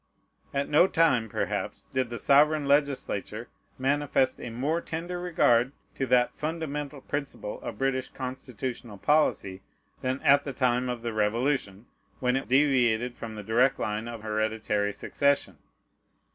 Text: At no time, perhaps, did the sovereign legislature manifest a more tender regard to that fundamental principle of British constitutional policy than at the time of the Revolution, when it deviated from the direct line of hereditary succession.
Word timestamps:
At 0.51 0.67
no 0.67 0.87
time, 0.87 1.29
perhaps, 1.29 1.83
did 1.85 2.09
the 2.09 2.17
sovereign 2.17 2.65
legislature 2.67 3.49
manifest 3.77 4.41
a 4.41 4.49
more 4.49 4.81
tender 4.81 5.19
regard 5.19 5.73
to 5.93 6.07
that 6.07 6.33
fundamental 6.33 7.01
principle 7.01 7.61
of 7.61 7.77
British 7.77 8.09
constitutional 8.09 8.97
policy 8.97 9.61
than 10.01 10.19
at 10.23 10.43
the 10.43 10.53
time 10.53 10.89
of 10.89 11.03
the 11.03 11.13
Revolution, 11.13 11.85
when 12.19 12.35
it 12.35 12.47
deviated 12.47 13.15
from 13.15 13.35
the 13.35 13.43
direct 13.43 13.77
line 13.77 14.07
of 14.07 14.23
hereditary 14.23 14.91
succession. 14.91 15.59